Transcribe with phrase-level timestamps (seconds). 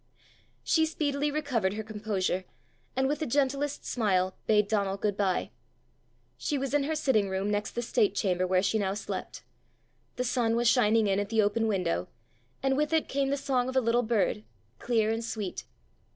[0.63, 2.45] She speedily recovered her composure,
[2.95, 5.51] and with the gentlest smile bade Donal good bye.
[6.39, 9.43] She was in her sitting room next the state chamber where she now slept;
[10.15, 12.07] the sun was shining in at the open window,
[12.63, 14.43] and with it came the song of a little bird,
[14.79, 15.65] clear and sweet.